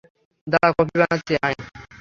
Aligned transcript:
দাঁড়া 0.47 0.69
কফি 0.77 0.95
বানাচ্ছি, 1.01 1.33
আয়। 1.43 1.55